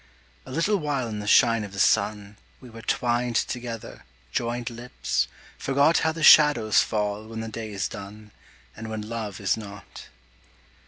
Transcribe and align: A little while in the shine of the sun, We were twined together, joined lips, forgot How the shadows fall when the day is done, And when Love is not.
A 0.47 0.51
little 0.51 0.77
while 0.77 1.07
in 1.07 1.19
the 1.19 1.27
shine 1.27 1.63
of 1.63 1.73
the 1.73 1.77
sun, 1.79 2.37
We 2.59 2.71
were 2.71 2.81
twined 2.81 3.35
together, 3.35 4.03
joined 4.31 4.71
lips, 4.71 5.27
forgot 5.59 5.99
How 5.99 6.11
the 6.11 6.23
shadows 6.23 6.81
fall 6.81 7.27
when 7.27 7.41
the 7.41 7.47
day 7.47 7.71
is 7.71 7.87
done, 7.87 8.31
And 8.75 8.89
when 8.89 9.07
Love 9.07 9.39
is 9.39 9.55
not. 9.55 10.07